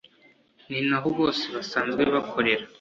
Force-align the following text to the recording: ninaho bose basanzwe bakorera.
ninaho 0.69 1.07
bose 1.17 1.43
basanzwe 1.55 2.01
bakorera. 2.13 2.63